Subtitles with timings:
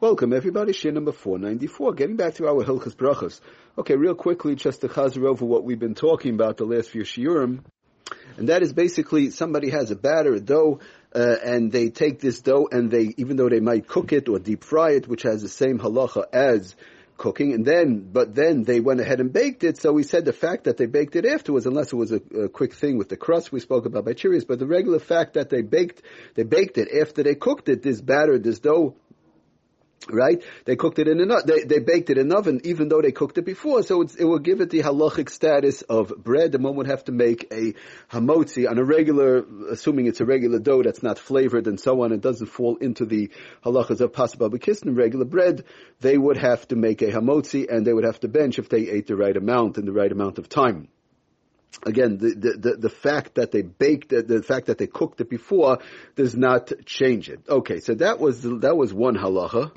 [0.00, 1.94] Welcome everybody, Shiur number 494.
[1.94, 3.40] Getting back to our Hilchas Brachos.
[3.76, 7.02] Okay, real quickly, just to chazer over what we've been talking about the last few
[7.02, 7.64] shiurim.
[8.36, 10.78] And that is basically somebody has a batter, a dough,
[11.12, 14.38] uh, and they take this dough and they, even though they might cook it or
[14.38, 16.76] deep fry it, which has the same halacha as
[17.16, 19.82] cooking, and then, but then they went ahead and baked it.
[19.82, 22.48] So we said the fact that they baked it afterwards, unless it was a, a
[22.48, 25.50] quick thing with the crust we spoke about by Cheerios, but the regular fact that
[25.50, 26.02] they baked,
[26.36, 28.94] they baked it after they cooked it, this batter, this dough,
[30.10, 30.42] right?
[30.64, 33.12] They cooked it in an they they baked it in an oven, even though they
[33.12, 33.82] cooked it before.
[33.82, 36.52] So it will give it the halachic status of bread.
[36.52, 37.74] The one would have to make a
[38.10, 42.12] hamotzi on a regular, assuming it's a regular dough that's not flavored and so on.
[42.12, 43.30] It doesn't fall into the
[43.64, 45.64] halachas of pasabah bekisn, regular bread.
[46.00, 48.88] They would have to make a hamotzi and they would have to bench if they
[48.88, 50.88] ate the right amount in the right amount of time
[51.84, 55.30] again, the, the, the, fact that they baked it, the fact that they cooked it
[55.30, 55.78] before
[56.16, 57.40] does not change it.
[57.48, 59.72] Okay, so that was, that was one halacha.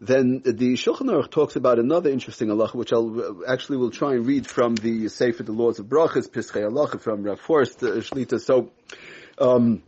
[0.00, 4.26] Then the Shulchan Aruch talks about another interesting halacha, which I'll actually will try and
[4.26, 8.40] read from the Sefer the Laws of Brachas, Pischei Halacha from Rav Forst uh, Shlita.
[8.40, 8.70] So,
[9.36, 9.82] um,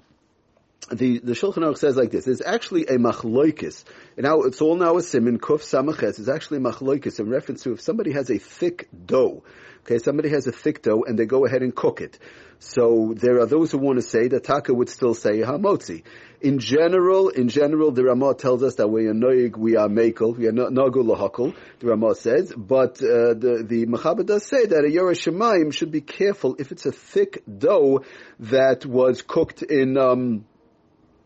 [0.90, 3.84] the the Shulchan Aruch says like this: There's actually a machloikis.
[4.16, 6.18] Now it's all now a simin kuf samaches.
[6.18, 9.44] It's actually machloikis in reference to if somebody has a thick dough.
[9.84, 12.18] Okay, somebody has a thick dough and they go ahead and cook it.
[12.60, 16.04] So there are those who want to say that Taka would still say hamotzi.
[16.40, 20.36] In general, in general, the Ramah tells us that we are noig, we are makel,
[20.36, 24.84] we are nagu lahakol, the Ramah says, but uh, the, the Mechaber does say that
[24.84, 28.04] a Yorei Shemayim should be careful if it's a thick dough
[28.38, 30.44] that was cooked in, um,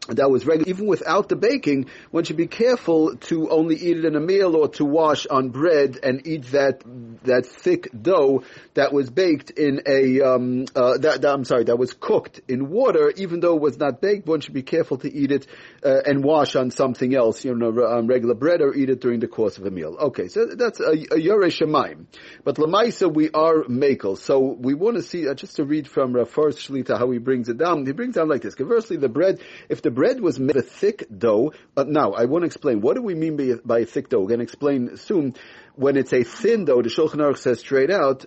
[0.08, 4.04] that was regular, even without the baking, one should be careful to only eat it
[4.04, 6.82] in a meal or to wash on bread and eat that
[7.24, 11.78] that thick dough that was baked in a um, uh, that, that, I'm sorry that
[11.78, 14.26] was cooked in water, even though it was not baked.
[14.26, 15.46] One should be careful to eat it
[15.84, 19.20] uh, and wash on something else, you know, on regular bread or eat it during
[19.20, 19.96] the course of a meal.
[19.98, 22.06] Okay, so that's a, a Yoreh Shemaim.
[22.44, 24.18] But Lamaisa, we are makel.
[24.18, 27.48] So we want to see, uh, just to read from Forst Shlita how he brings
[27.48, 27.84] it down.
[27.86, 28.54] He brings down like this.
[28.54, 31.52] Conversely, the bread, if the bread was made of thick dough.
[31.76, 32.82] Uh, now, I want to explain.
[32.82, 34.20] What do we mean by, by thick dough?
[34.20, 35.34] We're going to explain soon.
[35.74, 38.26] When it's a thin dough, the Shulchan Aruch says straight out,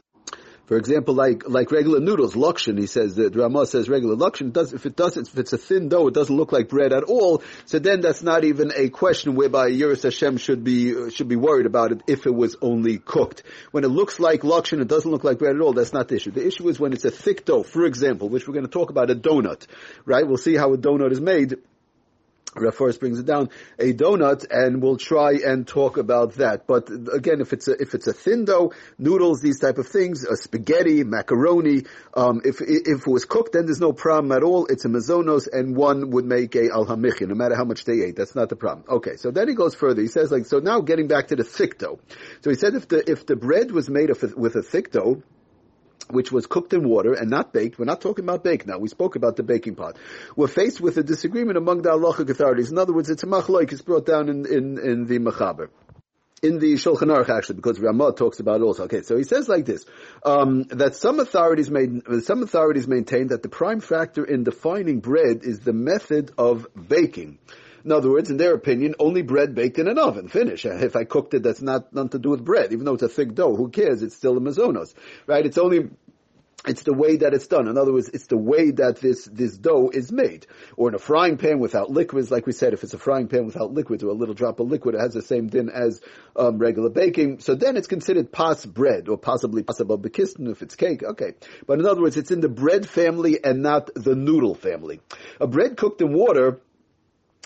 [0.69, 4.53] for example, like like regular noodles, lakshin, he says that Ramah says regular lakshin.
[4.53, 7.05] Does if it doesn't if it's a thin dough, it doesn't look like bread at
[7.05, 7.41] all.
[7.65, 11.65] So then that's not even a question whereby Yiras Hashem should be should be worried
[11.65, 13.41] about it if it was only cooked.
[13.71, 15.73] When it looks like lakshin, it doesn't look like bread at all.
[15.73, 16.29] That's not the issue.
[16.29, 17.63] The issue is when it's a thick dough.
[17.63, 19.65] For example, which we're going to talk about a donut,
[20.05, 20.27] right?
[20.27, 21.55] We'll see how a donut is made.
[22.55, 26.65] Rav brings it down a donut, and we'll try and talk about that.
[26.65, 30.23] But again, if it's a, if it's a thin dough, noodles, these type of things,
[30.25, 31.83] a spaghetti, macaroni,
[32.13, 34.65] um, if if it was cooked, then there's no problem at all.
[34.65, 36.95] It's a mazonos, and one would make a al no
[37.35, 38.15] matter how much they ate.
[38.15, 38.85] That's not the problem.
[38.89, 40.01] Okay, so then he goes further.
[40.01, 41.99] He says like, so now getting back to the thick dough.
[42.41, 45.21] So he said if the if the bread was made of with a thick dough,
[46.09, 47.77] which was cooked in water and not baked.
[47.79, 48.77] We're not talking about baked now.
[48.77, 49.97] We spoke about the baking pot.
[50.35, 52.71] We're faced with a disagreement among the halachic authorities.
[52.71, 53.71] In other words, it's a machloik.
[53.71, 55.69] It's brought down in, in, in the machaber
[56.41, 58.83] in the Shulchan Aruch actually, because Ramah talks about it also.
[58.83, 59.85] Okay, so he says like this,
[60.23, 65.41] um, that some authorities made, some authorities maintain that the prime factor in defining bread
[65.43, 67.39] is the method of baking.
[67.83, 70.27] In other words, in their opinion, only bread baked in an oven.
[70.27, 70.65] Finish.
[70.65, 72.73] If I cooked it, that's not nothing to do with bread.
[72.73, 74.01] Even though it's a thick dough, who cares?
[74.01, 74.93] It's still a mazonos,
[75.27, 75.45] right?
[75.45, 75.89] It's only
[76.67, 77.69] it's the way that it's done.
[77.69, 80.45] In other words, it's the way that this, this dough is made.
[80.75, 83.45] Or in a frying pan without liquids, like we said, if it's a frying pan
[83.45, 86.01] without liquids or a little drop of liquid, it has the same din as
[86.35, 87.39] um, regular baking.
[87.39, 91.01] So then it's considered pas bread, or possibly possible bekistin if it's cake.
[91.01, 91.33] Okay.
[91.65, 94.99] But in other words, it's in the bread family and not the noodle family.
[95.39, 96.59] A bread cooked in water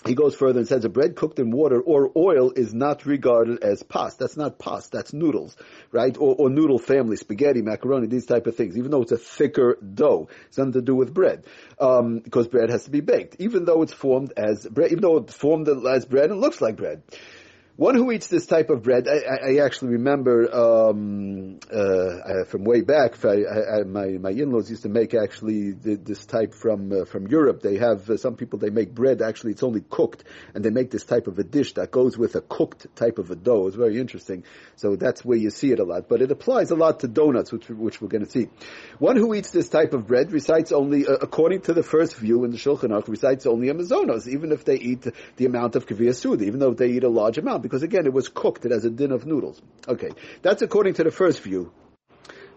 [0.06, 3.62] he goes further and says a bread cooked in water or oil is not regarded
[3.62, 4.14] as pas.
[4.16, 4.88] That's not pas.
[4.88, 5.56] That's noodles,
[5.92, 6.14] right?
[6.18, 8.76] Or, or, noodle family, spaghetti, macaroni, these type of things.
[8.76, 11.44] Even though it's a thicker dough, it's nothing to do with bread,
[11.80, 13.36] um, because bread has to be baked.
[13.38, 16.76] Even though it's formed as bread, even though it's formed as bread and looks like
[16.76, 17.02] bread.
[17.76, 22.82] One who eats this type of bread, I, I actually remember um, uh, from way
[22.82, 23.24] back.
[23.24, 27.62] I, I, my my in-laws used to make actually this type from uh, from Europe.
[27.62, 29.20] They have uh, some people they make bread.
[29.20, 30.22] Actually, it's only cooked,
[30.54, 33.32] and they make this type of a dish that goes with a cooked type of
[33.32, 33.66] a dough.
[33.66, 34.44] It's very interesting.
[34.76, 36.08] So that's where you see it a lot.
[36.08, 38.50] But it applies a lot to donuts, which which we're going to see.
[39.00, 42.44] One who eats this type of bread recites only, uh, according to the first view
[42.44, 45.86] in the Shulchan Aruch, recites only a mazonos, even if they eat the amount of
[45.86, 48.66] kaviyah even though they eat a large amount because again, it was cooked.
[48.66, 49.60] It has a din of noodles.
[49.88, 50.10] Okay,
[50.42, 51.72] that's according to the first view.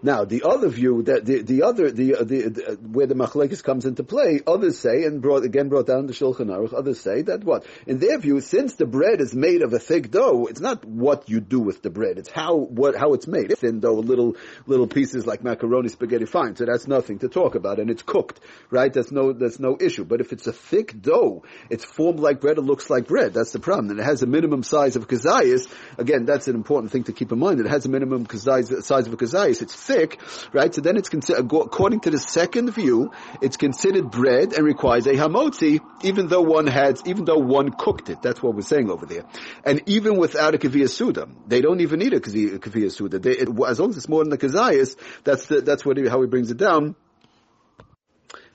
[0.03, 3.15] Now, the other view, that the, the other, the, uh, the, the uh, where the
[3.15, 6.99] machlekes comes into play, others say, and brought, again brought down the Shulchan Aruch, others
[6.99, 7.65] say that what?
[7.87, 11.29] In their view, since the bread is made of a thick dough, it's not what
[11.29, 13.57] you do with the bread, it's how, what, how it's made.
[13.57, 14.35] Thin dough, little,
[14.67, 18.39] little pieces like macaroni, spaghetti, fine, so that's nothing to talk about, and it's cooked,
[18.69, 18.93] right?
[18.93, 20.05] That's no, that's no issue.
[20.05, 23.51] But if it's a thick dough, it's formed like bread, it looks like bread, that's
[23.51, 23.89] the problem.
[23.89, 25.67] And it has a minimum size of kazayas,
[25.97, 29.07] again, that's an important thing to keep in mind, it has a minimum size, size
[29.07, 30.19] of a kazayas, it's thick,
[30.53, 30.73] right?
[30.73, 33.11] So then it's considered, according to the second view,
[33.41, 38.09] it's considered bread and requires a hamotzi, even though one had, even though one cooked
[38.09, 38.21] it.
[38.21, 39.23] That's what we're saying over there.
[39.63, 43.19] And even without a kaviyah suda, they don't even need a kaviyah suda.
[43.19, 46.07] They, it, as long as it's more than the kazayas, that's the, that's what he,
[46.07, 46.95] how he brings it down.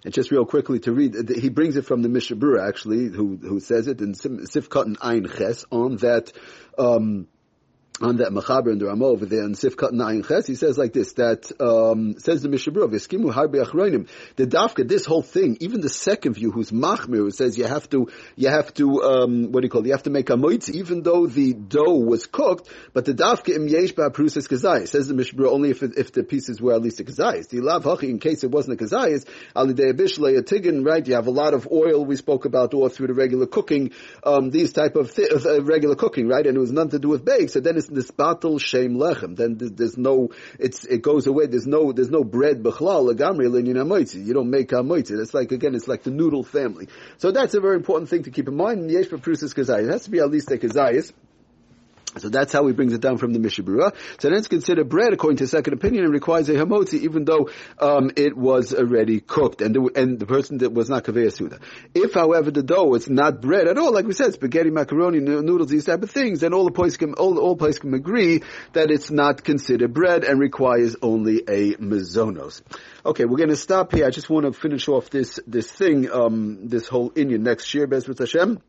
[0.05, 3.37] And just real quickly to read, he brings it from the Mishna Berura actually, who
[3.37, 6.33] who says it in Sifkat and Ein Ches on that.
[6.77, 7.29] Um,
[8.03, 10.93] on that Machaber and the Ramah over there in Sifkat Na'in Ches, he says like
[10.93, 15.57] this, that, um, says the Mishna Berura, V'skimu harbi achroinim, the Dafka, this whole thing,
[15.61, 19.53] even the second view, who's Machmir, who says you have to, you have to, um,
[19.53, 21.99] what do you call it, you have to make a moitzi, even though the dough
[21.99, 25.83] was cooked, but the Dafka im yesh ba'prusas kazayis, says the Mishna Berura, only if,
[25.83, 27.05] if the pieces were at least a.
[27.05, 31.15] The lav hachi, in case it wasn't a kazayis, alidei bishlei a tiggin, right, you
[31.15, 33.93] have a lot of oil we spoke about all through the regular cooking,
[34.25, 37.09] um, these type of, th- uh, regular cooking, right, and it was nothing to do
[37.09, 39.37] with bake, so then it's this batal shame lechem.
[39.37, 41.47] Then there's no, it's, it goes away.
[41.47, 45.21] There's no, there's no bread b'chlal legamri linyan You don't make hamoitzi.
[45.21, 46.89] It's like, again, it's like the noodle family.
[47.19, 48.91] So that's a very important thing to keep in mind.
[48.91, 49.85] Yesh kazayis.
[49.85, 51.13] It has to be at least a kazayis.
[52.19, 53.95] So that's how he brings it down from the Mishna Berura.
[54.19, 57.49] So then it's considered bread according to second opinion and requires a hamotzi even though
[57.79, 61.59] um, it was already cooked and the, and the person that was not kaveya suda.
[61.95, 65.71] If however the dough is not bread at all, like we said, spaghetti, macaroni, noodles,
[65.71, 68.43] these type of things, then all the places can all, all places can agree
[68.73, 72.61] that it's not considered bread and requires only a mezonos.
[73.05, 74.07] Okay, we're going to stop here.
[74.07, 77.87] I just want to finish off this this thing, um, this whole Indian next year,
[77.87, 78.61] Bezrat Hashem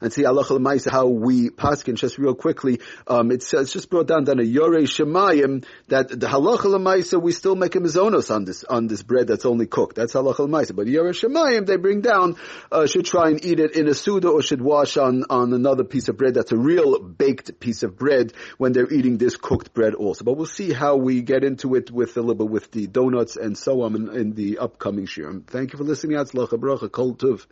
[0.00, 0.44] and see Allah
[0.90, 2.80] how we paskin just real quickly.
[3.06, 7.32] Um, it says just brought down that a Yorei Shemayim that the halacha lemaisa we
[7.32, 9.96] still make a mizonos on this on this bread that's only cooked.
[9.96, 10.74] That's halacha lemaisa.
[10.74, 12.36] But Yorei Shemayim they bring down
[12.72, 15.84] uh, should try and eat it in a suda or should wash on on another
[15.84, 19.74] piece of bread that's a real baked piece of bread when they're eating this cooked
[19.74, 20.24] bread also.
[20.24, 23.36] But we'll see how we get into it with a little bit with the donuts
[23.36, 25.46] and so on in, in the upcoming shiur.
[25.46, 26.16] Thank you for listening.
[26.16, 27.46] Bracha kol tuv.